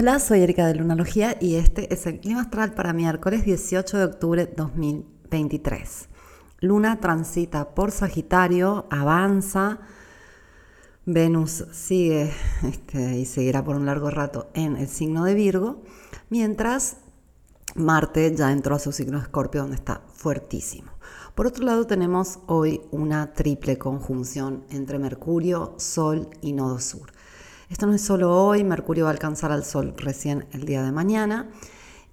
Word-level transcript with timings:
Hola, 0.00 0.18
soy 0.18 0.40
Erika 0.40 0.66
de 0.66 0.76
Lunalogía 0.76 1.36
y 1.42 1.56
este 1.56 1.92
es 1.92 2.06
el 2.06 2.20
clima 2.20 2.40
astral 2.40 2.72
para 2.72 2.94
miércoles 2.94 3.44
18 3.44 3.98
de 3.98 4.04
octubre 4.04 4.46
2023. 4.46 6.08
Luna 6.60 7.00
transita 7.00 7.74
por 7.74 7.90
Sagitario, 7.90 8.86
avanza. 8.88 9.80
Venus 11.04 11.66
sigue 11.72 12.32
este, 12.62 13.18
y 13.18 13.26
seguirá 13.26 13.62
por 13.62 13.76
un 13.76 13.84
largo 13.84 14.08
rato 14.08 14.48
en 14.54 14.78
el 14.78 14.88
signo 14.88 15.24
de 15.24 15.34
Virgo, 15.34 15.82
mientras 16.30 16.96
Marte 17.74 18.34
ya 18.34 18.52
entró 18.52 18.76
a 18.76 18.78
su 18.78 18.92
signo 18.92 19.18
de 19.18 19.24
Escorpio, 19.24 19.60
donde 19.60 19.76
está 19.76 20.00
fuertísimo. 20.14 20.92
Por 21.34 21.46
otro 21.46 21.66
lado, 21.66 21.86
tenemos 21.86 22.38
hoy 22.46 22.80
una 22.90 23.34
triple 23.34 23.76
conjunción 23.76 24.64
entre 24.70 24.98
Mercurio, 24.98 25.74
Sol 25.76 26.30
y 26.40 26.54
Nodo 26.54 26.80
Sur. 26.80 27.12
Esto 27.70 27.86
no 27.86 27.94
es 27.94 28.02
solo 28.02 28.32
hoy, 28.32 28.64
Mercurio 28.64 29.04
va 29.04 29.10
a 29.10 29.12
alcanzar 29.12 29.52
al 29.52 29.64
Sol 29.64 29.94
recién 29.96 30.44
el 30.50 30.64
día 30.64 30.82
de 30.82 30.90
mañana. 30.90 31.48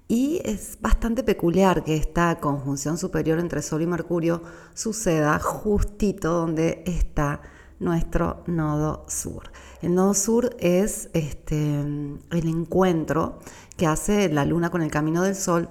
Y 0.06 0.40
es 0.44 0.78
bastante 0.80 1.24
peculiar 1.24 1.82
que 1.82 1.96
esta 1.96 2.38
conjunción 2.38 2.96
superior 2.96 3.40
entre 3.40 3.60
Sol 3.60 3.82
y 3.82 3.86
Mercurio 3.88 4.40
suceda 4.72 5.40
justito 5.40 6.32
donde 6.32 6.84
está 6.86 7.40
nuestro 7.80 8.44
nodo 8.46 9.04
sur. 9.08 9.50
El 9.82 9.96
nodo 9.96 10.14
sur 10.14 10.56
es 10.60 11.10
este, 11.12 11.80
el 11.80 12.48
encuentro 12.48 13.40
que 13.76 13.88
hace 13.88 14.28
la 14.28 14.44
luna 14.44 14.70
con 14.70 14.82
el 14.82 14.92
camino 14.92 15.22
del 15.22 15.34
Sol 15.34 15.68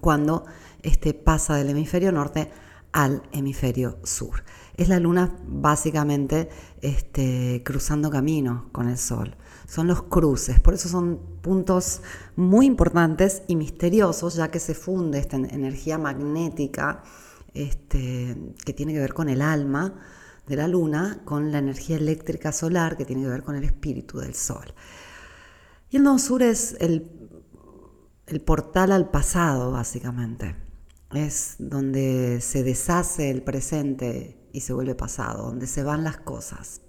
cuando 0.00 0.46
este, 0.82 1.14
pasa 1.14 1.54
del 1.54 1.70
hemisferio 1.70 2.10
norte 2.10 2.50
al 2.90 3.22
hemisferio 3.30 3.98
sur. 4.02 4.42
Es 4.76 4.88
la 4.88 5.00
luna 5.00 5.38
básicamente 5.46 6.48
este, 6.82 7.62
cruzando 7.64 8.10
camino 8.10 8.68
con 8.72 8.88
el 8.88 8.98
sol. 8.98 9.36
Son 9.66 9.86
los 9.86 10.02
cruces, 10.02 10.60
por 10.60 10.74
eso 10.74 10.88
son 10.88 11.18
puntos 11.40 12.02
muy 12.36 12.66
importantes 12.66 13.42
y 13.48 13.56
misteriosos, 13.56 14.34
ya 14.34 14.50
que 14.50 14.60
se 14.60 14.74
funde 14.74 15.18
esta 15.18 15.36
energía 15.36 15.98
magnética 15.98 17.02
este, 17.54 18.54
que 18.64 18.72
tiene 18.72 18.92
que 18.92 19.00
ver 19.00 19.14
con 19.14 19.28
el 19.28 19.40
alma 19.40 19.94
de 20.46 20.56
la 20.56 20.68
luna, 20.68 21.22
con 21.24 21.50
la 21.50 21.58
energía 21.58 21.96
eléctrica 21.96 22.52
solar 22.52 22.96
que 22.96 23.04
tiene 23.04 23.22
que 23.22 23.28
ver 23.28 23.42
con 23.42 23.56
el 23.56 23.64
espíritu 23.64 24.18
del 24.18 24.34
sol. 24.34 24.74
Y 25.90 25.96
el 25.96 26.02
nodo 26.02 26.18
sur 26.18 26.42
es 26.42 26.76
el, 26.80 27.10
el 28.26 28.40
portal 28.42 28.92
al 28.92 29.10
pasado, 29.10 29.72
básicamente 29.72 30.66
es 31.14 31.56
donde 31.58 32.40
se 32.40 32.62
deshace 32.62 33.30
el 33.30 33.42
presente 33.42 34.36
y 34.56 34.60
se 34.62 34.72
vuelve 34.72 34.94
pasado, 34.94 35.42
donde 35.42 35.66
se 35.66 35.82
van 35.82 36.02
las 36.02 36.16
cosas. 36.16 36.80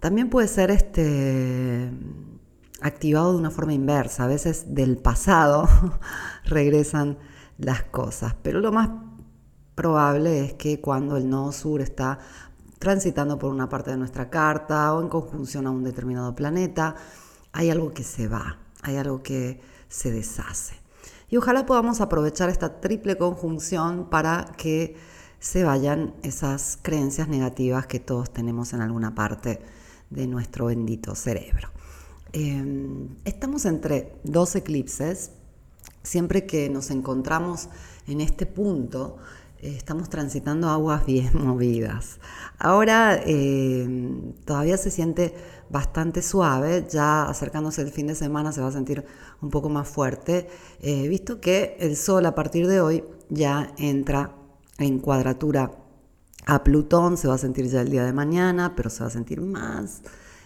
También 0.00 0.28
puede 0.28 0.48
ser 0.48 0.70
este, 0.70 1.90
activado 2.82 3.32
de 3.32 3.38
una 3.38 3.50
forma 3.50 3.72
inversa, 3.72 4.24
a 4.24 4.26
veces 4.26 4.74
del 4.74 4.98
pasado 4.98 5.66
regresan 6.44 7.16
las 7.56 7.84
cosas, 7.84 8.36
pero 8.42 8.60
lo 8.60 8.70
más 8.70 8.90
probable 9.74 10.44
es 10.44 10.52
que 10.52 10.78
cuando 10.78 11.16
el 11.16 11.30
nodo 11.30 11.52
sur 11.52 11.80
está 11.80 12.18
transitando 12.78 13.38
por 13.38 13.50
una 13.50 13.70
parte 13.70 13.90
de 13.90 13.96
nuestra 13.96 14.28
carta 14.28 14.92
o 14.92 15.00
en 15.00 15.08
conjunción 15.08 15.66
a 15.66 15.70
un 15.70 15.84
determinado 15.84 16.34
planeta, 16.34 16.96
hay 17.52 17.70
algo 17.70 17.94
que 17.94 18.04
se 18.04 18.28
va, 18.28 18.58
hay 18.82 18.96
algo 18.96 19.22
que 19.22 19.62
se 19.88 20.12
deshace. 20.12 20.74
Y 21.30 21.38
ojalá 21.38 21.64
podamos 21.64 22.02
aprovechar 22.02 22.50
esta 22.50 22.82
triple 22.82 23.16
conjunción 23.16 24.10
para 24.10 24.52
que 24.58 25.13
se 25.44 25.62
vayan 25.62 26.14
esas 26.22 26.78
creencias 26.80 27.28
negativas 27.28 27.86
que 27.86 28.00
todos 28.00 28.32
tenemos 28.32 28.72
en 28.72 28.80
alguna 28.80 29.14
parte 29.14 29.60
de 30.08 30.26
nuestro 30.26 30.66
bendito 30.66 31.14
cerebro. 31.14 31.68
Em, 32.32 33.08
estamos 33.26 33.66
entre 33.66 34.16
dos 34.24 34.56
eclipses. 34.56 35.32
Siempre 36.02 36.46
que 36.46 36.70
nos 36.70 36.90
encontramos 36.90 37.68
en 38.06 38.22
este 38.22 38.46
punto, 38.46 39.18
eh, 39.58 39.74
estamos 39.76 40.08
transitando 40.08 40.70
aguas 40.70 41.04
bien 41.04 41.30
movidas. 41.34 42.20
Ahora 42.58 43.20
em, 43.22 44.32
todavía 44.46 44.78
se 44.78 44.90
siente 44.90 45.34
bastante 45.68 46.22
suave, 46.22 46.86
ya 46.88 47.24
acercándose 47.24 47.82
el 47.82 47.90
fin 47.90 48.06
de 48.06 48.14
semana 48.14 48.50
se 48.50 48.62
va 48.62 48.68
a 48.68 48.72
sentir 48.72 49.04
un 49.42 49.50
poco 49.50 49.68
más 49.68 49.86
fuerte, 49.86 50.48
eh, 50.80 51.06
visto 51.06 51.38
que 51.38 51.76
el 51.80 51.96
Sol 51.96 52.24
a 52.24 52.34
partir 52.34 52.66
de 52.66 52.80
hoy 52.80 53.04
ya 53.28 53.74
entra 53.76 54.36
en 54.78 54.98
cuadratura 54.98 55.70
a 56.46 56.62
Plutón, 56.62 57.16
se 57.16 57.28
va 57.28 57.34
a 57.34 57.38
sentir 57.38 57.66
ya 57.66 57.80
el 57.80 57.90
día 57.90 58.04
de 58.04 58.12
mañana, 58.12 58.74
pero 58.76 58.90
se 58.90 59.02
va 59.02 59.08
a 59.08 59.10
sentir 59.10 59.40
más 59.40 60.02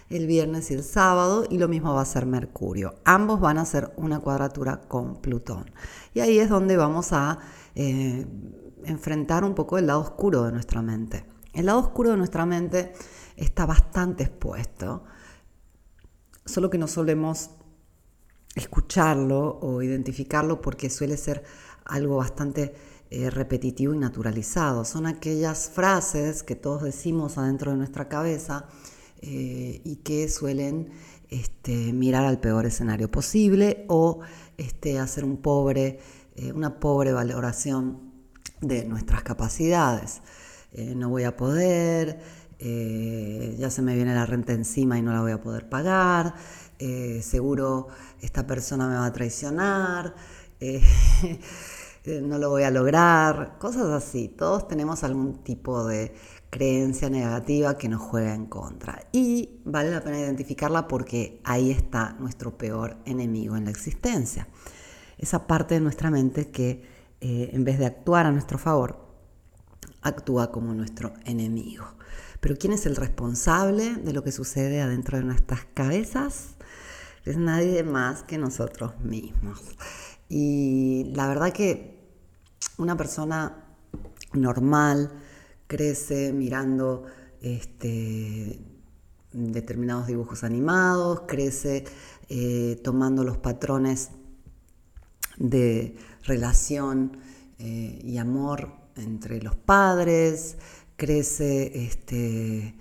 el 0.09 0.25
viernes 0.25 0.71
y 0.71 0.73
el 0.73 0.83
sábado, 0.83 1.45
y 1.49 1.57
lo 1.57 1.67
mismo 1.67 1.93
va 1.93 2.01
a 2.01 2.05
ser 2.05 2.25
Mercurio. 2.25 2.95
Ambos 3.05 3.39
van 3.39 3.59
a 3.59 3.61
hacer 3.61 3.93
una 3.95 4.19
cuadratura 4.19 4.81
con 4.81 5.17
Plutón. 5.17 5.69
Y 6.13 6.21
ahí 6.21 6.39
es 6.39 6.49
donde 6.49 6.77
vamos 6.77 7.13
a 7.13 7.39
eh, 7.75 8.25
enfrentar 8.85 9.43
un 9.43 9.53
poco 9.53 9.77
el 9.77 9.87
lado 9.87 10.01
oscuro 10.01 10.43
de 10.43 10.51
nuestra 10.51 10.81
mente. 10.81 11.25
El 11.53 11.67
lado 11.67 11.79
oscuro 11.79 12.11
de 12.11 12.17
nuestra 12.17 12.45
mente 12.45 12.93
está 13.35 13.65
bastante 13.65 14.23
expuesto, 14.23 15.03
solo 16.45 16.69
que 16.69 16.77
no 16.77 16.87
solemos 16.87 17.51
escucharlo 18.55 19.59
o 19.61 19.81
identificarlo 19.81 20.59
porque 20.59 20.89
suele 20.89 21.17
ser 21.17 21.43
algo 21.85 22.17
bastante 22.17 22.73
eh, 23.11 23.31
repetitivo 23.31 23.95
y 23.95 23.97
naturalizado. 23.97 24.85
Son 24.85 25.07
aquellas 25.07 25.71
frases 25.71 26.43
que 26.43 26.55
todos 26.55 26.83
decimos 26.83 27.39
adentro 27.39 27.71
de 27.71 27.77
nuestra 27.77 28.07
cabeza 28.07 28.67
eh, 29.21 29.81
y 29.83 29.95
que 30.03 30.29
suelen 30.29 30.91
este, 31.27 31.91
mirar 31.91 32.25
al 32.25 32.39
peor 32.39 32.67
escenario 32.67 33.09
posible 33.09 33.83
o 33.87 34.19
este, 34.57 34.99
hacer 34.99 35.23
eh, 35.23 36.53
una 36.53 36.79
pobre 36.79 37.11
valoración 37.11 38.13
de 38.61 38.85
nuestras 38.85 39.23
capacidades. 39.23 40.21
no 40.95 41.09
voy 41.09 41.23
a 41.23 41.35
poder, 41.35 42.19
ya 42.59 43.69
se 43.71 43.81
me 43.81 43.95
viene 43.95 44.13
la 44.13 44.27
renta 44.27 44.53
encima 44.53 44.99
y 44.99 45.01
no 45.01 45.13
la 45.13 45.21
voy 45.21 45.31
a 45.31 45.41
poder 45.41 45.67
pagar, 45.67 46.35
seguro 47.21 47.87
esta 48.21 48.45
persona 48.45 48.87
me 48.87 48.95
va 48.95 49.05
a 49.05 49.13
traicionar, 49.13 50.13
no 52.05 52.37
lo 52.37 52.49
voy 52.49 52.63
a 52.63 52.71
lograr, 52.71 53.57
cosas 53.59 53.87
así. 53.87 54.27
Todos 54.29 54.67
tenemos 54.67 55.03
algún 55.03 55.43
tipo 55.43 55.85
de 55.85 56.13
creencia 56.49 57.09
negativa 57.09 57.77
que 57.77 57.89
nos 57.89 58.01
juega 58.01 58.33
en 58.33 58.47
contra. 58.47 59.07
Y 59.11 59.61
vale 59.65 59.91
la 59.91 60.01
pena 60.01 60.19
identificarla 60.19 60.87
porque 60.87 61.41
ahí 61.43 61.71
está 61.71 62.15
nuestro 62.19 62.57
peor 62.57 62.97
enemigo 63.05 63.55
en 63.55 63.65
la 63.65 63.71
existencia. 63.71 64.47
Esa 65.17 65.45
parte 65.45 65.75
de 65.75 65.81
nuestra 65.81 66.09
mente 66.09 66.49
que 66.49 66.99
en 67.21 67.63
vez 67.65 67.77
de 67.77 67.85
actuar 67.85 68.25
a 68.25 68.31
nuestro 68.31 68.57
favor, 68.57 69.05
actúa 70.01 70.51
como 70.51 70.73
nuestro 70.73 71.13
enemigo. 71.25 71.85
Pero 72.39 72.55
¿quién 72.57 72.71
es 72.71 72.85
el 72.85 72.95
responsable 72.95 73.95
de 73.95 74.13
lo 74.13 74.23
que 74.23 74.31
sucede 74.31 74.81
adentro 74.81 75.17
de 75.17 75.25
nuestras 75.25 75.65
cabezas? 75.73 76.55
Es 77.25 77.35
nadie 77.35 77.83
más 77.83 78.23
que 78.23 78.37
nosotros 78.37 78.97
mismos. 79.01 79.61
Y 80.29 81.11
la 81.15 81.27
verdad 81.27 81.51
que 81.51 81.99
una 82.77 82.95
persona 82.95 83.65
normal 84.33 85.11
crece 85.67 86.31
mirando 86.31 87.05
este, 87.41 88.59
determinados 89.31 90.07
dibujos 90.07 90.43
animados, 90.43 91.23
crece 91.27 91.83
eh, 92.29 92.79
tomando 92.83 93.23
los 93.23 93.37
patrones 93.37 94.11
de 95.37 95.97
relación 96.23 97.17
eh, 97.57 97.99
y 98.03 98.17
amor 98.17 98.71
entre 98.95 99.41
los 99.41 99.55
padres, 99.55 100.57
crece 100.95 101.85
este, 101.85 102.75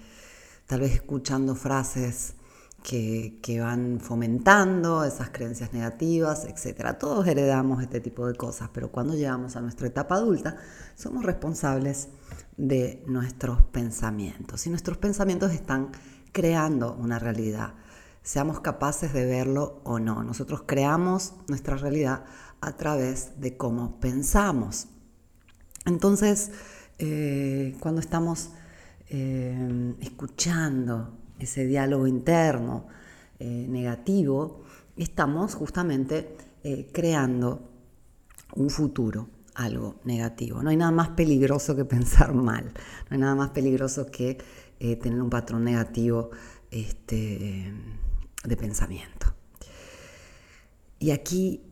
tal 0.67 0.81
vez 0.81 0.93
escuchando 0.93 1.55
frases 1.55 2.35
que, 2.83 3.59
van 3.61 4.01
fomentando 4.01 5.05
esas 5.05 5.31
creencias 5.31 5.73
negativas, 5.73 6.45
etc. 6.45 6.97
Todos 6.99 7.27
heredamos 7.27 7.83
este 7.83 8.01
tipo 8.01 8.27
de 8.27 8.35
cosas, 8.35 8.71
pero 8.73 8.91
cuando 8.91 9.15
llegamos 9.15 9.57
a 9.57 9.61
nuestra 9.61 9.87
etapa 9.87 10.15
adulta 10.15 10.57
somos 10.95 11.25
responsables 11.25 12.09
de 12.57 13.05
nuestros 13.07 13.63
pensamientos 13.63 14.67
y 14.67 14.71
nuestros 14.71 14.99
pensamientos 14.99 15.53
están 15.53 15.91
creando 16.33 16.95
una 16.95 17.19
realidad, 17.19 17.75
seamos 18.23 18.61
capaces 18.61 19.13
de 19.13 19.27
verlo 19.27 19.81
o 19.85 19.99
no. 19.99 20.23
Nosotros 20.23 20.63
creamos 20.67 21.35
nuestra 21.49 21.77
realidad 21.77 22.25
a 22.61 22.77
través 22.77 23.41
de 23.41 23.57
cómo 23.57 24.01
pensamos. 24.01 24.89
Entonces, 25.87 26.51
eh, 26.99 27.77
cuando 27.81 28.01
estamos 28.01 28.51
eh, 29.09 29.95
escuchando 30.01 31.17
ese 31.39 31.67
diálogo 31.67 32.07
interno 32.07 32.87
eh, 33.39 33.67
negativo, 33.69 34.63
estamos 34.97 35.55
justamente 35.55 36.37
creando 36.93 37.71
un 38.57 38.69
futuro, 38.69 39.29
algo 39.55 40.01
negativo. 40.05 40.63
No 40.63 40.69
hay 40.69 40.77
nada 40.77 40.91
más 40.91 41.11
peligroso 41.11 41.75
que 41.75 41.85
pensar 41.87 42.35
mal, 42.35 42.65
no 42.65 43.15
hay 43.15 43.19
nada 43.19 43.35
más 43.35 43.51
peligroso 43.51 44.11
que 44.11 44.37
tener 44.79 45.23
un 45.23 45.31
patrón 45.31 45.65
negativo 45.65 46.31
este, 46.71 47.73
de 48.45 48.57
pensamiento. 48.57 49.35
Y 50.99 51.11
aquí 51.13 51.63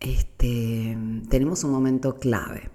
este, 0.00 0.96
tenemos 1.28 1.64
un 1.64 1.72
momento 1.72 2.18
clave, 2.18 2.70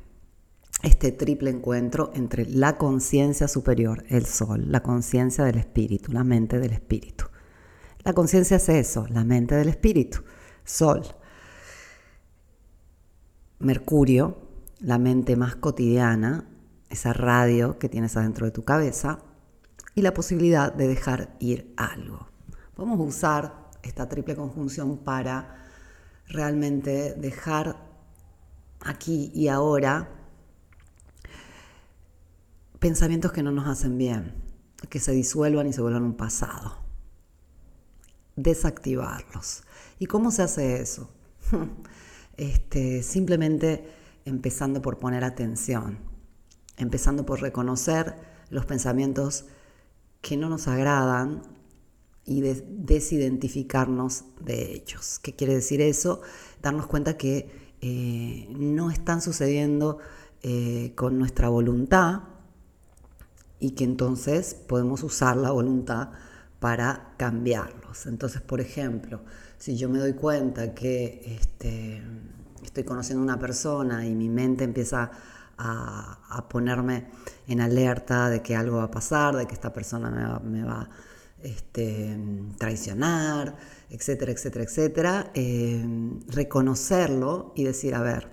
este 0.85 1.11
triple 1.11 1.49
encuentro 1.49 2.11
entre 2.13 2.45
la 2.45 2.77
conciencia 2.77 3.47
superior, 3.47 4.03
el 4.07 4.27
sol, 4.27 4.71
la 4.71 4.83
conciencia 4.83 5.43
del 5.43 5.57
espíritu, 5.57 6.11
la 6.11 6.23
mente 6.23 6.59
del 6.59 6.73
espíritu. 6.73 7.25
La 8.03 8.13
conciencia 8.13 8.57
es 8.57 8.69
eso, 8.69 9.07
la 9.09 9.23
mente 9.23 9.55
del 9.55 9.67
espíritu, 9.67 10.19
sol. 10.63 11.01
Mercurio, 13.57 14.37
la 14.79 14.99
mente 14.99 15.35
más 15.35 15.55
cotidiana, 15.55 16.47
esa 16.87 17.13
radio 17.13 17.79
que 17.79 17.89
tienes 17.89 18.15
adentro 18.15 18.45
de 18.45 18.51
tu 18.51 18.63
cabeza, 18.63 19.17
y 19.95 20.03
la 20.03 20.13
posibilidad 20.13 20.71
de 20.71 20.87
dejar 20.87 21.35
ir 21.39 21.73
algo. 21.77 22.27
Vamos 22.77 22.99
a 22.99 23.03
usar 23.03 23.71
esta 23.81 24.07
triple 24.07 24.35
conjunción 24.35 24.99
para 24.99 25.65
realmente 26.27 27.15
dejar 27.15 27.75
aquí 28.81 29.31
y 29.33 29.47
ahora 29.47 30.14
pensamientos 32.79 33.31
que 33.31 33.43
no 33.43 33.51
nos 33.51 33.67
hacen 33.67 33.97
bien, 33.97 34.33
que 34.89 34.99
se 34.99 35.11
disuelvan 35.11 35.67
y 35.67 35.73
se 35.73 35.81
vuelvan 35.81 36.03
un 36.03 36.15
pasado. 36.15 36.77
Desactivarlos. 38.35 39.63
¿Y 39.99 40.07
cómo 40.07 40.31
se 40.31 40.43
hace 40.43 40.81
eso? 40.81 41.09
Este, 42.37 43.01
simplemente 43.01 43.89
empezando 44.25 44.81
por 44.81 44.99
poner 44.99 45.23
atención, 45.23 45.99
empezando 46.75 47.25
por 47.25 47.41
reconocer 47.41 48.13
los 48.49 48.65
pensamientos 48.65 49.45
que 50.19 50.35
no 50.35 50.49
nos 50.49 50.67
agradan 50.67 51.43
y 52.25 52.41
desidentificarnos 52.41 54.25
de 54.41 54.73
ellos. 54.73 55.17
¿Qué 55.19 55.33
quiere 55.33 55.53
decir 55.53 55.79
eso? 55.79 56.19
Darnos 56.61 56.87
cuenta 56.87 57.15
que 57.15 57.49
eh, 57.79 58.47
no 58.49 58.91
están 58.91 59.21
sucediendo 59.21 59.99
eh, 60.43 60.91
con 60.95 61.17
nuestra 61.17 61.47
voluntad 61.47 62.34
y 63.59 63.71
que 63.71 63.83
entonces 63.83 64.53
podemos 64.53 65.03
usar 65.03 65.37
la 65.37 65.51
voluntad 65.51 66.09
para 66.59 67.13
cambiarlos. 67.17 68.05
Entonces, 68.05 68.41
por 68.41 68.61
ejemplo, 68.61 69.21
si 69.57 69.77
yo 69.77 69.89
me 69.89 69.99
doy 69.99 70.13
cuenta 70.13 70.73
que 70.73 71.21
este, 71.39 72.01
estoy 72.63 72.83
conociendo 72.83 73.21
a 73.21 73.25
una 73.25 73.39
persona 73.39 74.05
y 74.05 74.15
mi 74.15 74.29
mente 74.29 74.63
empieza 74.63 75.11
a, 75.57 76.47
ponerme 76.49 77.07
en 77.47 77.61
alerta 77.61 78.29
de 78.29 78.41
que 78.41 78.55
algo 78.55 78.77
va 78.77 78.83
a 78.85 78.91
pasar, 78.91 79.35
de 79.35 79.45
que 79.45 79.53
esta 79.53 79.71
persona 79.71 80.39
me 80.43 80.63
va, 80.63 80.81
a 80.81 80.89
este, 81.41 82.17
traicionar, 82.57 83.55
etcétera, 83.89 84.31
etcétera, 84.31 84.65
etcétera, 84.65 85.31
eh, 85.33 85.85
reconocerlo 86.27 87.53
y 87.55 87.63
decir, 87.63 87.95
a 87.95 88.01
ver, 88.01 88.29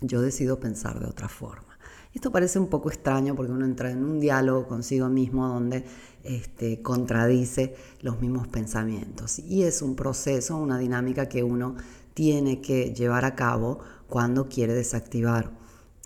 yo 0.00 0.20
decido 0.20 0.58
pensar 0.58 0.98
de 0.98 1.06
otra 1.06 1.28
forma. 1.28 1.73
Esto 2.14 2.30
parece 2.30 2.60
un 2.60 2.68
poco 2.68 2.90
extraño 2.90 3.34
porque 3.34 3.50
uno 3.50 3.64
entra 3.64 3.90
en 3.90 4.04
un 4.04 4.20
diálogo 4.20 4.68
consigo 4.68 5.08
mismo 5.08 5.48
donde 5.48 5.84
este, 6.22 6.80
contradice 6.80 7.74
los 8.02 8.20
mismos 8.20 8.46
pensamientos. 8.46 9.40
Y 9.40 9.64
es 9.64 9.82
un 9.82 9.96
proceso, 9.96 10.56
una 10.56 10.78
dinámica 10.78 11.28
que 11.28 11.42
uno 11.42 11.74
tiene 12.14 12.60
que 12.60 12.94
llevar 12.94 13.24
a 13.24 13.34
cabo 13.34 13.80
cuando 14.08 14.48
quiere 14.48 14.74
desactivar 14.74 15.50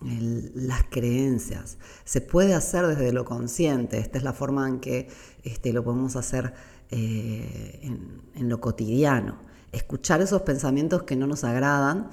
las 0.01 0.83
creencias. 0.89 1.77
Se 2.05 2.21
puede 2.21 2.55
hacer 2.55 2.87
desde 2.87 3.11
lo 3.11 3.25
consciente, 3.25 3.99
esta 3.99 4.17
es 4.17 4.23
la 4.23 4.33
forma 4.33 4.67
en 4.67 4.79
que 4.79 5.09
este, 5.43 5.73
lo 5.73 5.83
podemos 5.83 6.15
hacer 6.15 6.53
eh, 6.89 7.81
en, 7.83 8.21
en 8.33 8.49
lo 8.49 8.59
cotidiano. 8.59 9.37
Escuchar 9.71 10.21
esos 10.21 10.41
pensamientos 10.41 11.03
que 11.03 11.15
no 11.15 11.27
nos 11.27 11.43
agradan 11.43 12.09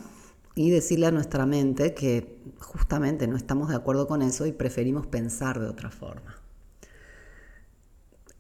y 0.59 0.71
decirle 0.71 1.07
a 1.07 1.11
nuestra 1.11 1.45
mente 1.45 1.93
que 1.93 2.41
justamente 2.59 3.29
no 3.29 3.37
estamos 3.37 3.69
de 3.69 3.77
acuerdo 3.77 4.09
con 4.09 4.23
eso 4.23 4.47
y 4.47 4.53
preferimos 4.53 5.07
pensar 5.07 5.61
de 5.61 5.69
otra 5.69 5.91
forma. 5.91 6.41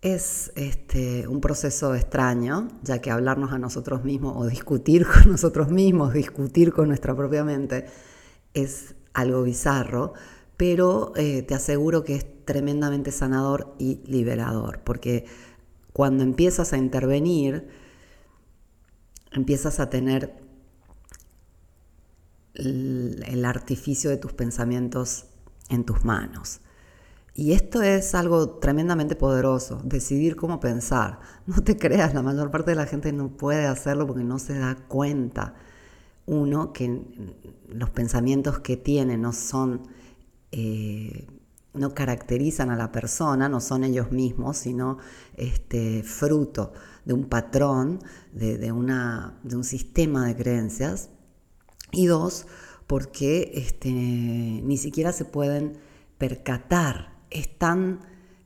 Es 0.00 0.50
este, 0.56 1.28
un 1.28 1.42
proceso 1.42 1.94
extraño, 1.94 2.68
ya 2.82 3.02
que 3.02 3.10
hablarnos 3.10 3.52
a 3.52 3.58
nosotros 3.58 4.02
mismos 4.02 4.32
o 4.34 4.46
discutir 4.46 5.06
con 5.12 5.30
nosotros 5.30 5.68
mismos, 5.68 6.14
discutir 6.14 6.72
con 6.72 6.88
nuestra 6.88 7.14
propia 7.14 7.44
mente, 7.44 7.84
es 8.54 8.94
algo 9.12 9.42
bizarro, 9.42 10.14
pero 10.56 11.12
eh, 11.16 11.42
te 11.42 11.54
aseguro 11.54 12.02
que 12.02 12.14
es 12.14 12.44
tremendamente 12.46 13.12
sanador 13.12 13.74
y 13.78 14.00
liberador, 14.06 14.80
porque 14.84 15.26
cuando 15.92 16.22
empiezas 16.22 16.72
a 16.72 16.78
intervenir, 16.78 17.68
empiezas 19.32 19.80
a 19.80 19.90
tener 19.90 20.45
el, 22.56 23.44
artificio 23.44 24.11
de 24.11 24.17
tus 24.17 24.32
pensamientos 24.32 25.26
en 25.69 25.85
tus 25.85 26.05
manos. 26.05 26.61
Y 27.35 27.53
esto 27.53 27.82
es 27.82 28.14
algo 28.14 28.58
tremendamente 28.58 29.14
poderoso, 29.14 29.81
decidir 29.85 30.37
cómo 30.37 30.58
pensar. 30.61 31.20
No 31.47 31.62
te 31.62 31.76
creas, 31.76 32.14
la 32.14 32.23
mayor 32.23 32.50
parte 32.50 32.73
de 32.73 32.76
la 32.76 32.87
gente 32.87 33.12
no 33.12 33.29
puede 33.37 33.67
hacerlo 33.67 34.06
porque 34.06 34.25
no 34.25 34.38
se 34.38 34.58
da 34.58 34.75
cuenta 34.88 35.55
uno, 36.26 36.73
que 36.73 37.03
los 37.69 37.91
pensamientos 37.91 38.59
que 38.59 38.76
tiene 38.76 39.17
no 39.17 39.32
son, 39.32 39.82
eh, 40.50 41.26
no 41.73 41.94
caracterizan 41.94 42.70
a 42.70 42.76
la 42.76 42.91
persona, 42.91 43.49
no 43.49 43.61
son 43.61 43.85
ellos 43.85 44.11
mismos, 44.11 44.56
sino 44.56 44.99
este, 45.37 46.02
fruto 46.02 46.73
de 47.05 47.14
un 47.14 47.26
patrón, 47.26 48.00
de, 48.32 48.73
una, 48.73 49.38
de 49.44 49.56
un 49.56 49.64
sistema 49.64 50.26
de 50.26 50.37
creencias. 50.37 51.11
Y 51.93 52.06
dos, 52.06 52.47
porque 52.87 53.53
este, 53.55 53.91
ni 53.91 54.77
siquiera 54.77 55.12
se 55.12 55.25
pueden 55.25 55.79
percatar, 56.19 57.12
es 57.31 57.59
tan 57.59 58.00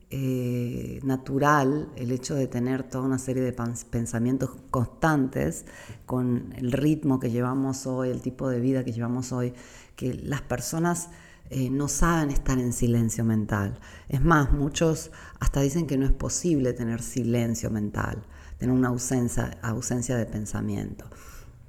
eh, 0.09 0.99
natural 1.03 1.89
el 1.95 2.11
hecho 2.11 2.35
de 2.35 2.47
tener 2.47 2.83
toda 2.83 3.05
una 3.05 3.17
serie 3.17 3.43
de 3.43 3.53
pensamientos 3.53 4.51
constantes 4.69 5.65
con 6.05 6.53
el 6.57 6.73
ritmo 6.73 7.19
que 7.19 7.31
llevamos 7.31 7.87
hoy, 7.87 8.09
el 8.09 8.21
tipo 8.21 8.49
de 8.49 8.59
vida 8.59 8.83
que 8.83 8.91
llevamos 8.91 9.31
hoy, 9.31 9.53
que 9.95 10.13
las 10.13 10.41
personas 10.41 11.09
eh, 11.49 11.69
no 11.69 11.87
saben 11.87 12.29
estar 12.29 12.59
en 12.59 12.73
silencio 12.73 13.23
mental. 13.23 13.79
Es 14.09 14.21
más, 14.21 14.51
muchos 14.51 15.11
hasta 15.39 15.61
dicen 15.61 15.87
que 15.87 15.97
no 15.97 16.05
es 16.05 16.11
posible 16.11 16.73
tener 16.73 17.01
silencio 17.01 17.69
mental, 17.69 18.23
tener 18.57 18.75
una 18.75 18.89
ausencia, 18.89 19.59
ausencia 19.61 20.17
de 20.17 20.25
pensamiento. 20.25 21.05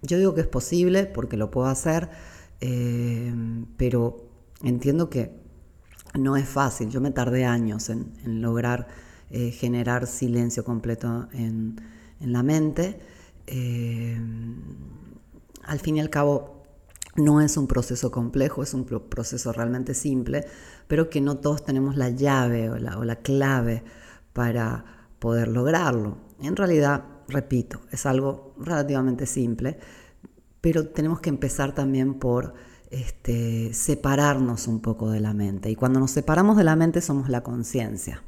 Yo 0.02 0.18
digo 0.18 0.34
que 0.34 0.40
es 0.40 0.46
posible 0.48 1.06
porque 1.06 1.36
lo 1.36 1.50
puedo 1.50 1.68
hacer, 1.68 2.10
eh, 2.60 3.32
pero 3.76 4.28
entiendo 4.62 5.08
que 5.08 5.40
no 6.14 6.36
es 6.36 6.48
fácil, 6.48 6.90
yo 6.90 7.00
me 7.00 7.12
tardé 7.12 7.44
años 7.44 7.88
en, 7.88 8.12
lograr 8.42 8.88
eh, 9.30 9.50
generar 9.50 10.06
silencio 10.06 10.64
completo 10.64 11.28
en, 11.32 11.80
la 12.20 12.42
mente. 12.42 13.00
Eh, 13.46 14.20
al 15.64 15.80
fin 15.80 15.96
y 15.96 16.00
al 16.00 16.10
cabo, 16.10 16.62
no 17.16 17.40
es 17.40 17.56
un 17.56 17.66
proceso 17.66 18.10
complejo, 18.10 18.62
es 18.62 18.74
un 18.74 18.84
proceso 18.84 19.52
realmente 19.52 19.94
simple, 19.94 20.44
pero 20.86 21.10
que 21.10 21.20
no 21.20 21.38
todos 21.38 21.64
tenemos 21.64 21.96
la 21.96 22.10
llave 22.10 22.70
o 22.70 22.78
la, 22.78 22.98
o 22.98 23.04
la 23.04 23.16
clave 23.16 23.82
para 24.32 24.84
poder 25.18 25.48
lograrlo. 25.48 26.18
En 26.40 26.56
realidad, 26.56 27.04
repito, 27.32 27.80
es 27.90 28.06
algo 28.06 28.54
relativamente 28.58 29.26
simple, 29.26 29.78
pero 30.60 30.88
tenemos 30.88 31.20
que 31.20 31.30
empezar 31.30 31.74
también 31.74 32.14
por 32.14 32.54
este, 32.90 33.72
separarnos 33.74 34.68
un 34.68 34.80
poco 34.80 35.10
de 35.10 35.20
la 35.20 35.34
mente. 35.34 35.70
Y 35.70 35.74
cuando 35.74 35.98
nos 35.98 36.10
separamos 36.10 36.56
de 36.56 36.64
la 36.64 36.76
mente 36.76 37.00
somos 37.00 37.28
la 37.28 37.42
conciencia. 37.42 38.22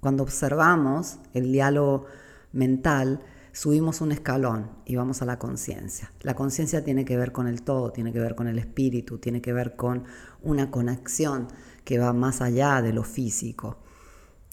Cuando 0.00 0.24
observamos 0.24 1.18
el 1.32 1.52
diálogo 1.52 2.06
mental, 2.52 3.20
subimos 3.52 4.00
un 4.00 4.12
escalón 4.12 4.70
y 4.84 4.96
vamos 4.96 5.22
a 5.22 5.26
la 5.26 5.38
conciencia. 5.38 6.12
La 6.22 6.34
conciencia 6.34 6.82
tiene 6.82 7.04
que 7.04 7.16
ver 7.16 7.32
con 7.32 7.46
el 7.46 7.62
todo, 7.62 7.92
tiene 7.92 8.12
que 8.12 8.18
ver 8.18 8.34
con 8.34 8.48
el 8.48 8.58
espíritu, 8.58 9.18
tiene 9.18 9.40
que 9.40 9.52
ver 9.52 9.76
con 9.76 10.04
una 10.42 10.70
conexión 10.70 11.48
que 11.84 11.98
va 11.98 12.12
más 12.12 12.40
allá 12.40 12.82
de 12.82 12.92
lo 12.92 13.04
físico. 13.04 13.78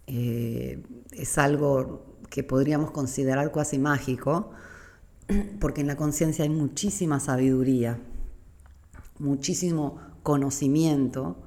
Eh, 0.06 0.84
es 1.12 1.38
algo 1.38 2.09
que 2.30 2.44
podríamos 2.44 2.92
considerar 2.92 3.52
cuasi 3.52 3.78
mágico, 3.80 4.52
porque 5.60 5.82
en 5.82 5.88
la 5.88 5.96
conciencia 5.96 6.44
hay 6.44 6.50
muchísima 6.50 7.20
sabiduría, 7.20 8.00
muchísimo 9.20 10.00
conocimiento 10.24 11.38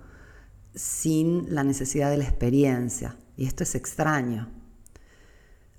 sin 0.74 1.54
la 1.54 1.64
necesidad 1.64 2.10
de 2.10 2.18
la 2.18 2.24
experiencia. 2.24 3.16
Y 3.36 3.46
esto 3.46 3.62
es 3.62 3.74
extraño. 3.74 4.48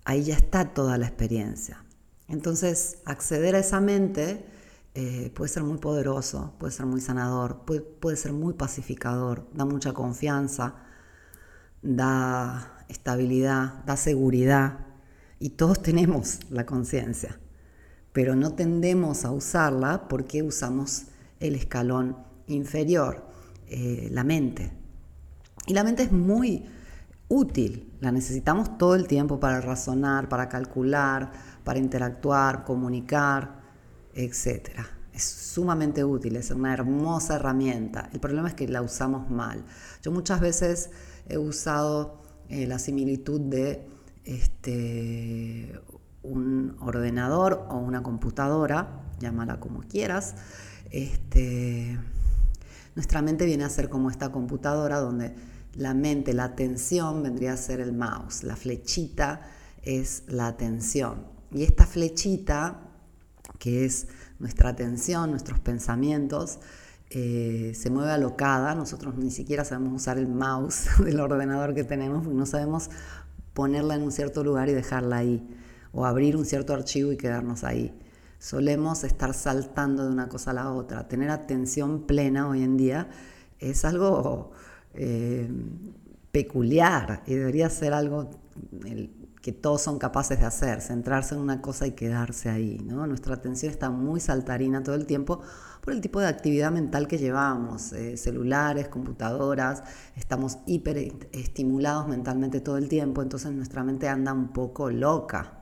Ahí 0.05 0.24
ya 0.24 0.36
está 0.36 0.74
toda 0.74 0.98
la 0.98 1.07
experiencia. 1.07 1.83
Entonces, 2.27 3.00
acceder 3.05 3.55
a 3.55 3.60
esa 3.60 3.79
mente 3.79 4.45
eh, 4.95 5.31
puede 5.36 5.50
ser 5.50 5.63
muy 5.63 5.77
poderoso, 5.77 6.53
puede 6.60 6.72
ser 6.72 6.86
muy 6.86 7.01
sanador, 7.01 7.62
puede, 7.65 7.81
puede 7.81 8.17
ser 8.17 8.33
muy 8.33 8.53
pacificador, 8.53 9.48
da 9.53 9.65
mucha 9.65 9.93
confianza, 9.93 10.75
da 11.81 12.86
estabilidad, 12.89 13.83
da 13.86 13.98
seguridad. 13.98 14.79
Y 15.43 15.50
todos 15.50 15.81
tenemos 15.81 16.39
la 16.51 16.65
conciencia. 16.65 17.38
pero 18.13 18.33
no 18.33 18.53
tendemos 18.53 19.25
a 19.25 19.31
usarla 19.31 20.07
porque 20.07 20.41
usamos 20.41 21.07
el 21.41 21.55
escalón 21.55 22.15
inferior, 22.47 23.25
eh, 23.67 24.07
la 24.09 24.23
mente. 24.23 24.71
Y 25.67 25.73
la 25.73 25.83
mente 25.83 26.03
es 26.03 26.13
muy 26.13 26.63
útil, 27.27 27.91
la 28.00 28.13
necesitamos 28.13 28.77
todo 28.77 28.95
el 28.95 29.05
tiempo 29.05 29.41
para 29.41 29.59
razonar, 29.59 30.29
para 30.29 30.47
calcular, 30.47 31.31
para 31.65 31.79
interactuar, 31.79 32.63
comunicar, 32.63 33.63
etc. 34.13 34.69
Es 35.12 35.23
sumamente 35.23 36.05
útil, 36.05 36.38
es 36.38 36.51
una 36.51 36.73
hermosa 36.73 37.35
herramienta. 37.35 38.09
El 38.13 38.21
problema 38.21 38.47
es 38.47 38.53
que 38.53 38.69
la 38.69 38.81
usamos 38.81 39.29
mal. 39.29 39.65
Yo 40.03 40.12
muchas 40.13 40.39
veces 40.39 40.91
he 41.27 41.38
usado 41.38 42.21
eh, 42.47 42.65
la 42.65 42.79
similitud 42.79 43.41
de 43.41 43.91
este, 44.25 45.79
un 46.21 46.75
ordenador 46.79 47.67
o 47.69 47.77
una 47.77 48.03
computadora, 48.03 49.01
llámala 49.19 49.59
como 49.59 49.81
quieras. 49.81 50.35
Este, 50.91 51.97
nuestra 52.95 53.21
mente 53.21 53.45
viene 53.45 53.63
a 53.63 53.69
ser 53.69 53.89
como 53.89 54.09
esta 54.09 54.31
computadora 54.31 54.99
donde 54.99 55.35
la 55.73 55.93
mente, 55.93 56.33
la 56.33 56.45
atención 56.45 57.23
vendría 57.23 57.53
a 57.53 57.57
ser 57.57 57.79
el 57.79 57.93
mouse, 57.93 58.43
la 58.43 58.55
flechita 58.55 59.41
es 59.81 60.23
la 60.27 60.47
atención. 60.47 61.25
Y 61.51 61.63
esta 61.63 61.85
flechita, 61.85 62.81
que 63.59 63.85
es 63.85 64.07
nuestra 64.39 64.69
atención, 64.69 65.31
nuestros 65.31 65.59
pensamientos, 65.59 66.59
eh, 67.09 67.73
se 67.75 67.89
mueve 67.89 68.11
alocada. 68.11 68.75
Nosotros 68.75 69.15
ni 69.15 69.29
siquiera 69.29 69.63
sabemos 69.65 70.01
usar 70.01 70.17
el 70.17 70.27
mouse 70.27 70.87
del 71.03 71.19
ordenador 71.19 71.73
que 71.73 71.83
tenemos, 71.83 72.23
porque 72.23 72.37
no 72.37 72.45
sabemos 72.45 72.89
ponerla 73.53 73.95
en 73.95 74.03
un 74.03 74.12
cierto 74.12 74.43
lugar 74.43 74.69
y 74.69 74.74
dejarla 74.74 75.17
ahí, 75.17 75.48
o 75.91 76.05
abrir 76.05 76.36
un 76.36 76.45
cierto 76.45 76.74
archivo 76.74 77.12
y 77.12 77.17
quedarnos 77.17 77.63
ahí. 77.63 77.93
Solemos 78.39 79.03
estar 79.03 79.33
saltando 79.33 80.03
de 80.05 80.12
una 80.12 80.27
cosa 80.27 80.51
a 80.51 80.53
la 80.53 80.72
otra. 80.72 81.07
Tener 81.07 81.29
atención 81.29 82.01
plena 82.01 82.50
hoy 82.50 82.63
en 82.63 82.75
día 82.75 83.07
es 83.60 83.86
algo 83.86 84.51
eh, 84.93 85.50
peculiar 86.31 87.24
y 87.25 87.36
debería 87.36 87.69
ser 87.69 87.93
algo 87.93 88.31
que 89.41 89.51
todos 89.51 89.81
son 89.81 90.00
capaces 90.00 90.39
de 90.39 90.45
hacer, 90.45 90.81
centrarse 90.81 91.36
en 91.36 91.41
una 91.41 91.62
cosa 91.62 91.86
y 91.86 91.91
quedarse 91.91 92.50
ahí. 92.50 92.79
¿no? 92.83 93.05
Nuestra 93.07 93.36
atención 93.36 93.72
está 93.72 93.89
muy 93.89 94.19
saltarina 94.19 94.83
todo 94.83 94.95
el 94.95 95.05
tiempo 95.05 95.41
por 95.83 95.91
el 95.91 95.99
tipo 95.99 96.21
de 96.21 96.27
actividad 96.27 96.71
mental 96.71 97.09
que 97.09 97.17
llevamos, 97.17 97.91
eh, 97.91 98.15
celulares, 98.15 98.87
computadoras, 98.87 99.83
estamos 100.15 100.59
hiperestimulados 100.65 102.07
mentalmente 102.07 102.61
todo 102.61 102.77
el 102.77 102.87
tiempo, 102.87 103.21
entonces 103.21 103.51
nuestra 103.51 103.83
mente 103.83 104.07
anda 104.07 104.31
un 104.31 104.53
poco 104.53 104.89
loca. 104.89 105.59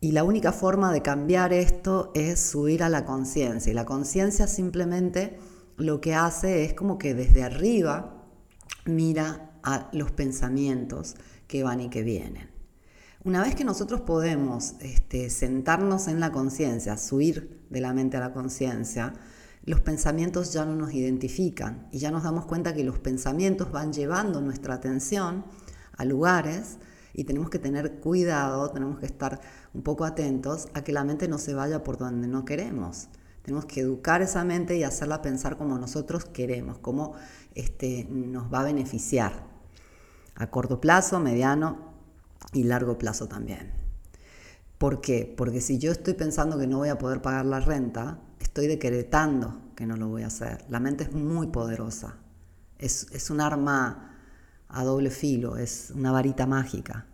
Y 0.00 0.12
la 0.12 0.24
única 0.24 0.50
forma 0.50 0.94
de 0.94 1.02
cambiar 1.02 1.52
esto 1.52 2.10
es 2.14 2.40
subir 2.40 2.82
a 2.82 2.88
la 2.88 3.04
conciencia. 3.04 3.70
Y 3.70 3.74
la 3.74 3.84
conciencia 3.84 4.46
simplemente 4.46 5.38
lo 5.76 6.00
que 6.00 6.14
hace 6.14 6.64
es 6.64 6.72
como 6.72 6.96
que 6.96 7.12
desde 7.12 7.42
arriba 7.42 8.24
mira 8.86 9.58
a 9.62 9.90
los 9.92 10.10
pensamientos 10.10 11.16
que 11.46 11.64
van 11.64 11.82
y 11.82 11.90
que 11.90 12.02
vienen. 12.02 12.51
Una 13.24 13.40
vez 13.40 13.54
que 13.54 13.62
nosotros 13.62 14.00
podemos 14.00 14.74
este, 14.80 15.30
sentarnos 15.30 16.08
en 16.08 16.18
la 16.18 16.32
conciencia, 16.32 16.96
subir 16.96 17.64
de 17.70 17.80
la 17.80 17.92
mente 17.94 18.16
a 18.16 18.20
la 18.20 18.32
conciencia, 18.32 19.12
los 19.64 19.78
pensamientos 19.78 20.52
ya 20.52 20.64
no 20.64 20.74
nos 20.74 20.92
identifican 20.92 21.86
y 21.92 21.98
ya 21.98 22.10
nos 22.10 22.24
damos 22.24 22.46
cuenta 22.46 22.74
que 22.74 22.82
los 22.82 22.98
pensamientos 22.98 23.70
van 23.70 23.92
llevando 23.92 24.40
nuestra 24.40 24.74
atención 24.74 25.44
a 25.96 26.04
lugares 26.04 26.78
y 27.14 27.22
tenemos 27.22 27.48
que 27.48 27.60
tener 27.60 28.00
cuidado, 28.00 28.72
tenemos 28.72 28.98
que 28.98 29.06
estar 29.06 29.40
un 29.72 29.82
poco 29.82 30.04
atentos 30.04 30.66
a 30.74 30.82
que 30.82 30.90
la 30.90 31.04
mente 31.04 31.28
no 31.28 31.38
se 31.38 31.54
vaya 31.54 31.84
por 31.84 31.98
donde 31.98 32.26
no 32.26 32.44
queremos. 32.44 33.06
Tenemos 33.42 33.66
que 33.66 33.82
educar 33.82 34.20
esa 34.20 34.42
mente 34.42 34.76
y 34.76 34.82
hacerla 34.82 35.22
pensar 35.22 35.56
como 35.56 35.78
nosotros 35.78 36.24
queremos, 36.24 36.78
cómo 36.78 37.12
este, 37.54 38.04
nos 38.10 38.52
va 38.52 38.62
a 38.62 38.64
beneficiar 38.64 39.46
a 40.34 40.50
corto 40.50 40.80
plazo, 40.80 41.20
mediano 41.20 41.91
y 42.52 42.64
largo 42.64 42.98
plazo 42.98 43.28
también. 43.28 43.72
¿Por 44.78 45.00
qué? 45.00 45.32
Porque 45.36 45.60
si 45.60 45.78
yo 45.78 45.92
estoy 45.92 46.14
pensando 46.14 46.58
que 46.58 46.66
no 46.66 46.78
voy 46.78 46.88
a 46.88 46.98
poder 46.98 47.22
pagar 47.22 47.46
la 47.46 47.60
renta, 47.60 48.18
estoy 48.40 48.66
decretando 48.66 49.60
que 49.76 49.86
no 49.86 49.96
lo 49.96 50.08
voy 50.08 50.22
a 50.22 50.26
hacer. 50.26 50.64
La 50.68 50.80
mente 50.80 51.04
es 51.04 51.12
muy 51.12 51.46
poderosa. 51.48 52.16
Es, 52.78 53.06
es 53.12 53.30
un 53.30 53.40
arma 53.40 54.16
a 54.68 54.84
doble 54.84 55.10
filo, 55.10 55.56
es 55.56 55.92
una 55.94 56.10
varita 56.10 56.46
mágica. 56.46 57.06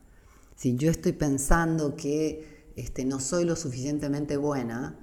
Si 0.56 0.76
yo 0.76 0.90
estoy 0.90 1.12
pensando 1.12 1.94
que 1.94 2.72
este, 2.76 3.04
no 3.04 3.20
soy 3.20 3.44
lo 3.44 3.56
suficientemente 3.56 4.36
buena, 4.36 4.98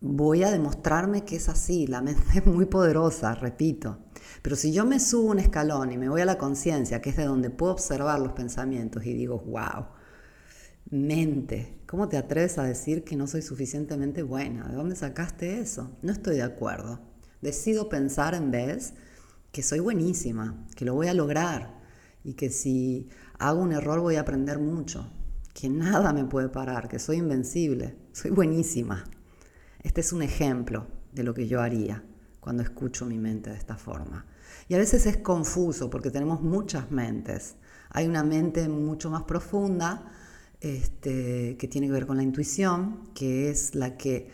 voy 0.00 0.42
a 0.44 0.50
demostrarme 0.50 1.24
que 1.24 1.36
es 1.36 1.48
así. 1.48 1.86
La 1.86 2.00
mente 2.00 2.22
es 2.38 2.46
muy 2.46 2.66
poderosa, 2.66 3.34
repito. 3.34 3.98
Pero 4.40 4.56
si 4.56 4.72
yo 4.72 4.84
me 4.84 4.98
subo 4.98 5.30
un 5.30 5.38
escalón 5.38 5.92
y 5.92 5.98
me 5.98 6.08
voy 6.08 6.22
a 6.22 6.24
la 6.24 6.38
conciencia, 6.38 7.00
que 7.02 7.10
es 7.10 7.16
de 7.16 7.24
donde 7.24 7.50
puedo 7.50 7.72
observar 7.72 8.18
los 8.20 8.32
pensamientos 8.32 9.04
y 9.04 9.12
digo, 9.12 9.38
wow, 9.40 9.86
mente, 10.90 11.78
¿cómo 11.86 12.08
te 12.08 12.16
atreves 12.16 12.58
a 12.58 12.64
decir 12.64 13.04
que 13.04 13.16
no 13.16 13.26
soy 13.26 13.42
suficientemente 13.42 14.22
buena? 14.22 14.68
¿De 14.68 14.74
dónde 14.74 14.96
sacaste 14.96 15.60
eso? 15.60 15.90
No 16.02 16.12
estoy 16.12 16.36
de 16.36 16.42
acuerdo. 16.42 17.00
Decido 17.40 17.88
pensar 17.88 18.34
en 18.34 18.50
vez 18.50 18.94
que 19.52 19.62
soy 19.62 19.80
buenísima, 19.80 20.66
que 20.76 20.84
lo 20.84 20.94
voy 20.94 21.08
a 21.08 21.14
lograr 21.14 21.80
y 22.24 22.34
que 22.34 22.50
si 22.50 23.08
hago 23.38 23.60
un 23.60 23.72
error 23.72 24.00
voy 24.00 24.16
a 24.16 24.20
aprender 24.20 24.58
mucho, 24.58 25.10
que 25.52 25.68
nada 25.68 26.12
me 26.12 26.24
puede 26.24 26.48
parar, 26.48 26.88
que 26.88 26.98
soy 26.98 27.18
invencible, 27.18 27.96
soy 28.12 28.30
buenísima. 28.30 29.04
Este 29.82 30.00
es 30.00 30.12
un 30.12 30.22
ejemplo 30.22 30.86
de 31.12 31.24
lo 31.24 31.34
que 31.34 31.48
yo 31.48 31.60
haría 31.60 32.04
cuando 32.42 32.64
escucho 32.64 33.06
mi 33.06 33.18
mente 33.18 33.50
de 33.50 33.56
esta 33.56 33.76
forma. 33.76 34.26
Y 34.66 34.74
a 34.74 34.78
veces 34.78 35.06
es 35.06 35.18
confuso 35.18 35.88
porque 35.88 36.10
tenemos 36.10 36.42
muchas 36.42 36.90
mentes. 36.90 37.54
Hay 37.90 38.08
una 38.08 38.24
mente 38.24 38.68
mucho 38.68 39.10
más 39.10 39.22
profunda 39.22 40.12
este, 40.60 41.56
que 41.56 41.68
tiene 41.68 41.86
que 41.86 41.92
ver 41.92 42.04
con 42.04 42.16
la 42.16 42.24
intuición, 42.24 43.10
que 43.14 43.48
es 43.48 43.76
la 43.76 43.96
que 43.96 44.28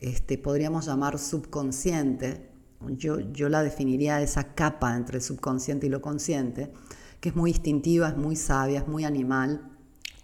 este, 0.00 0.38
podríamos 0.38 0.86
llamar 0.86 1.18
subconsciente. 1.18 2.50
Yo, 2.96 3.20
yo 3.20 3.50
la 3.50 3.62
definiría 3.62 4.22
esa 4.22 4.54
capa 4.54 4.96
entre 4.96 5.18
el 5.18 5.22
subconsciente 5.22 5.86
y 5.86 5.90
lo 5.90 6.00
consciente, 6.00 6.72
que 7.20 7.28
es 7.28 7.36
muy 7.36 7.50
instintiva, 7.50 8.08
es 8.08 8.16
muy 8.16 8.36
sabia, 8.36 8.80
es 8.80 8.88
muy 8.88 9.04
animal, 9.04 9.70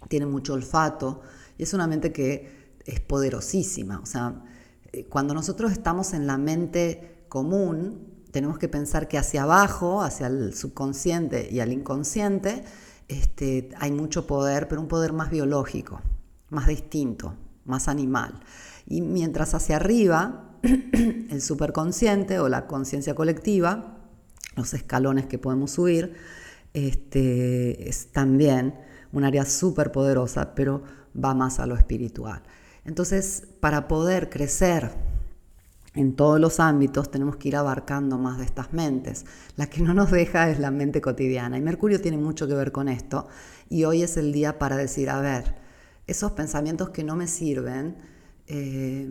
tiene 0.09 0.25
mucho 0.25 0.55
olfato 0.55 1.21
y 1.59 1.64
es 1.64 1.75
una 1.75 1.87
mente 1.87 2.14
que 2.14 2.73
es 2.87 3.00
poderosísima. 3.00 4.00
O 4.00 4.07
sea, 4.07 4.43
eh, 4.90 5.05
cuando 5.05 5.35
nosotros 5.35 5.71
estamos 5.73 6.14
en 6.14 6.26
la 6.26 6.38
mente 6.38 7.16
común, 7.37 8.25
tenemos 8.31 8.59
que 8.59 8.66
pensar 8.66 9.09
que 9.09 9.19
hacia 9.19 9.43
abajo, 9.43 10.00
hacia 10.00 10.26
el 10.26 10.55
subconsciente 10.55 11.50
y 11.52 11.61
al 11.61 11.71
inconsciente, 11.71 12.64
este, 13.09 13.69
hay 13.78 13.93
mucho 13.93 14.26
poder, 14.26 14.69
pero 14.69 14.81
un 14.81 14.88
poder 14.88 15.12
más 15.12 15.28
biológico, 15.28 16.00
más 16.49 16.66
distinto, 16.66 17.35
más 17.66 17.88
animal. 17.88 18.40
Y 18.87 19.02
mientras 19.02 19.52
hacia 19.52 19.76
arriba, 19.76 20.57
el 20.62 21.43
superconsciente 21.43 22.40
o 22.40 22.49
la 22.49 22.66
conciencia 22.66 23.14
colectiva, 23.14 23.99
los 24.57 24.73
escalones 24.73 25.26
que 25.26 25.37
podemos 25.37 25.73
subir, 25.73 26.14
este, 26.73 27.87
es 27.87 28.12
también 28.12 28.76
un 29.12 29.25
área 29.25 29.45
súper 29.45 29.93
poderosa, 29.93 30.55
pero 30.55 30.83
va 31.14 31.35
más 31.35 31.61
a 31.61 31.66
lo 31.66 31.76
espiritual. 31.76 32.43
Entonces, 32.87 33.47
para 33.61 33.88
poder 33.88 34.31
crecer 34.31 35.16
en 35.97 36.15
todos 36.15 36.38
los 36.38 36.61
ámbitos 36.61 37.11
tenemos 37.11 37.37
que 37.37 37.49
ir 37.49 37.57
abarcando 37.57 38.19
más 38.19 38.38
de 38.38 38.45
estas 38.45 38.75
mentes. 38.75 39.25
La 39.57 39.67
que 39.67 39.81
no 39.81 39.95
nos 39.95 40.11
deja 40.11 40.50
es 40.50 40.59
la 40.59 40.71
mente 40.71 41.00
cotidiana. 41.00 41.57
Y 41.57 41.62
Mercurio 41.62 42.00
tiene 42.00 42.19
mucho 42.19 42.47
que 42.47 42.55
ver 42.55 42.71
con 42.71 42.88
esto. 42.88 43.26
Y 43.71 43.85
hoy 43.85 44.03
es 44.03 44.19
el 44.19 44.31
día 44.31 44.59
para 44.59 44.76
decir, 44.76 45.09
a 45.09 45.21
ver, 45.21 45.57
esos 46.07 46.33
pensamientos 46.33 46.91
que 46.91 47.03
no 47.03 47.17
me 47.17 47.26
sirven, 47.26 47.97
eh, 48.47 49.11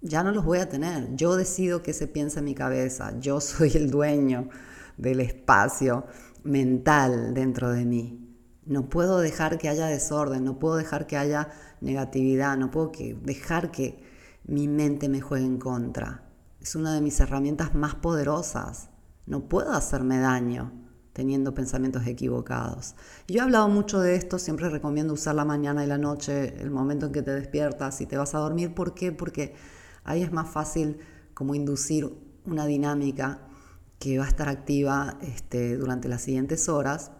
ya 0.00 0.22
no 0.22 0.32
los 0.32 0.46
voy 0.46 0.58
a 0.58 0.68
tener. 0.68 1.14
Yo 1.14 1.36
decido 1.36 1.82
qué 1.82 1.92
se 1.92 2.06
piensa 2.06 2.38
en 2.38 2.46
mi 2.46 2.54
cabeza. 2.54 3.18
Yo 3.20 3.40
soy 3.42 3.72
el 3.74 3.90
dueño 3.90 4.48
del 4.96 5.20
espacio 5.20 6.06
mental 6.42 7.34
dentro 7.34 7.70
de 7.70 7.84
mí. 7.84 8.20
No 8.64 8.88
puedo 8.88 9.18
dejar 9.18 9.58
que 9.58 9.68
haya 9.68 9.88
desorden, 9.88 10.42
no 10.42 10.58
puedo 10.58 10.76
dejar 10.76 11.06
que 11.06 11.18
haya 11.18 11.50
negatividad, 11.82 12.56
no 12.56 12.70
puedo 12.70 12.92
dejar 13.22 13.70
que 13.70 14.02
mi 14.44 14.68
mente 14.68 15.08
me 15.08 15.20
juegue 15.20 15.46
en 15.46 15.58
contra. 15.58 16.22
Es 16.60 16.74
una 16.74 16.94
de 16.94 17.00
mis 17.00 17.18
herramientas 17.20 17.74
más 17.74 17.94
poderosas. 17.94 18.90
No 19.26 19.48
puedo 19.48 19.72
hacerme 19.72 20.18
daño 20.18 20.72
teniendo 21.12 21.54
pensamientos 21.54 22.06
equivocados. 22.06 22.94
Yo 23.28 23.38
he 23.38 23.40
hablado 23.40 23.68
mucho 23.68 24.00
de 24.00 24.16
esto, 24.16 24.38
siempre 24.38 24.68
recomiendo 24.68 25.14
usar 25.14 25.34
la 25.36 25.44
mañana 25.44 25.84
y 25.84 25.86
la 25.86 25.96
noche, 25.96 26.60
el 26.60 26.70
momento 26.70 27.06
en 27.06 27.12
que 27.12 27.22
te 27.22 27.30
despiertas 27.30 28.00
y 28.00 28.06
te 28.06 28.16
vas 28.16 28.34
a 28.34 28.38
dormir. 28.38 28.74
¿Por 28.74 28.94
qué? 28.94 29.12
Porque 29.12 29.54
ahí 30.02 30.22
es 30.22 30.32
más 30.32 30.50
fácil 30.50 30.98
como 31.32 31.54
inducir 31.54 32.12
una 32.44 32.66
dinámica 32.66 33.46
que 33.98 34.18
va 34.18 34.24
a 34.24 34.28
estar 34.28 34.48
activa 34.48 35.18
este, 35.22 35.76
durante 35.76 36.08
las 36.08 36.22
siguientes 36.22 36.68
horas 36.68 37.12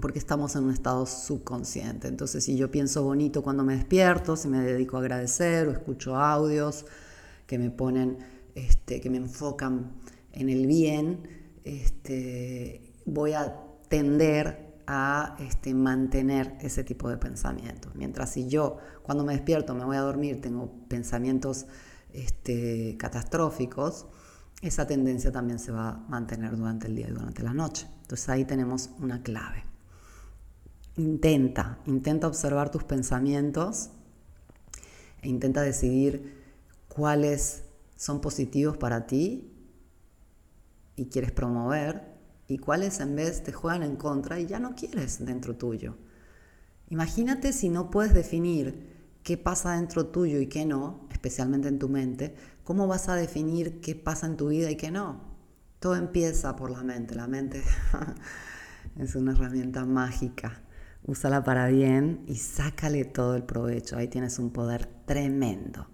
porque 0.00 0.18
estamos 0.18 0.56
en 0.56 0.64
un 0.64 0.72
estado 0.72 1.06
subconsciente. 1.06 2.08
Entonces, 2.08 2.44
si 2.44 2.56
yo 2.56 2.70
pienso 2.70 3.02
bonito 3.02 3.42
cuando 3.42 3.64
me 3.64 3.76
despierto, 3.76 4.36
si 4.36 4.48
me 4.48 4.60
dedico 4.60 4.96
a 4.96 5.00
agradecer 5.00 5.68
o 5.68 5.72
escucho 5.72 6.16
audios 6.16 6.84
que 7.46 7.58
me 7.58 7.70
ponen, 7.70 8.18
este, 8.54 9.00
que 9.00 9.10
me 9.10 9.18
enfocan 9.18 9.92
en 10.32 10.48
el 10.48 10.66
bien, 10.66 11.28
este, 11.64 12.92
voy 13.06 13.32
a 13.32 13.56
tender 13.88 14.74
a 14.86 15.36
este, 15.40 15.72
mantener 15.74 16.56
ese 16.60 16.84
tipo 16.84 17.08
de 17.08 17.16
pensamientos. 17.16 17.94
Mientras 17.94 18.30
si 18.30 18.48
yo 18.48 18.78
cuando 19.02 19.24
me 19.24 19.32
despierto 19.32 19.74
me 19.74 19.84
voy 19.84 19.96
a 19.96 20.00
dormir 20.00 20.40
tengo 20.42 20.70
pensamientos 20.88 21.66
este, 22.12 22.96
catastróficos, 22.98 24.06
esa 24.60 24.86
tendencia 24.86 25.32
también 25.32 25.58
se 25.58 25.72
va 25.72 25.88
a 25.88 25.96
mantener 26.08 26.56
durante 26.56 26.86
el 26.86 26.96
día 26.96 27.08
y 27.08 27.12
durante 27.12 27.42
la 27.42 27.54
noche. 27.54 27.86
Entonces 28.02 28.28
ahí 28.28 28.44
tenemos 28.44 28.90
una 28.98 29.22
clave. 29.22 29.73
Intenta, 30.96 31.80
intenta 31.86 32.28
observar 32.28 32.70
tus 32.70 32.84
pensamientos 32.84 33.90
e 35.22 35.28
intenta 35.28 35.60
decidir 35.62 36.44
cuáles 36.88 37.64
son 37.96 38.20
positivos 38.20 38.76
para 38.76 39.06
ti 39.06 39.50
y 40.94 41.06
quieres 41.06 41.32
promover 41.32 42.14
y 42.46 42.58
cuáles 42.58 43.00
en 43.00 43.16
vez 43.16 43.42
te 43.42 43.52
juegan 43.52 43.82
en 43.82 43.96
contra 43.96 44.38
y 44.38 44.46
ya 44.46 44.60
no 44.60 44.76
quieres 44.76 45.24
dentro 45.24 45.56
tuyo. 45.56 45.96
Imagínate 46.90 47.52
si 47.52 47.70
no 47.70 47.90
puedes 47.90 48.14
definir 48.14 49.18
qué 49.24 49.36
pasa 49.36 49.76
dentro 49.76 50.06
tuyo 50.06 50.38
y 50.38 50.46
qué 50.46 50.64
no, 50.64 51.08
especialmente 51.10 51.66
en 51.66 51.78
tu 51.78 51.88
mente, 51.88 52.36
¿cómo 52.62 52.86
vas 52.86 53.08
a 53.08 53.16
definir 53.16 53.80
qué 53.80 53.96
pasa 53.96 54.26
en 54.26 54.36
tu 54.36 54.48
vida 54.48 54.70
y 54.70 54.76
qué 54.76 54.90
no? 54.90 55.22
Todo 55.80 55.96
empieza 55.96 56.54
por 56.54 56.70
la 56.70 56.82
mente. 56.82 57.14
La 57.14 57.26
mente 57.26 57.62
es 58.98 59.14
una 59.16 59.32
herramienta 59.32 59.84
mágica. 59.86 60.63
Úsala 61.06 61.44
para 61.44 61.68
bien 61.68 62.24
y 62.26 62.36
sácale 62.36 63.04
todo 63.04 63.36
el 63.36 63.42
provecho. 63.42 63.96
Ahí 63.96 64.08
tienes 64.08 64.38
un 64.38 64.50
poder 64.50 64.86
tremendo. 65.04 65.86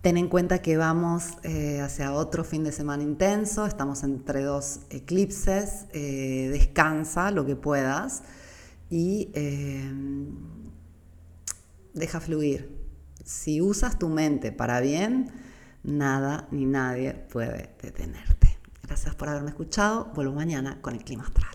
Ten 0.00 0.16
en 0.16 0.28
cuenta 0.28 0.60
que 0.62 0.76
vamos 0.76 1.38
eh, 1.44 1.80
hacia 1.80 2.12
otro 2.12 2.42
fin 2.42 2.64
de 2.64 2.72
semana 2.72 3.04
intenso, 3.04 3.66
estamos 3.66 4.02
entre 4.02 4.42
dos 4.42 4.80
eclipses, 4.90 5.86
eh, 5.92 6.48
descansa 6.50 7.30
lo 7.30 7.46
que 7.46 7.54
puedas 7.54 8.24
y 8.90 9.30
eh, 9.34 9.92
deja 11.94 12.20
fluir. 12.20 12.76
Si 13.24 13.60
usas 13.60 13.96
tu 13.96 14.08
mente 14.08 14.50
para 14.50 14.80
bien, 14.80 15.30
nada 15.84 16.48
ni 16.50 16.66
nadie 16.66 17.14
puede 17.14 17.70
detenerte. 17.80 18.58
Gracias 18.82 19.14
por 19.14 19.28
haberme 19.28 19.50
escuchado. 19.50 20.10
Vuelvo 20.16 20.34
mañana 20.34 20.80
con 20.80 20.94
el 20.94 21.04
clima 21.04 21.22
astral. 21.22 21.51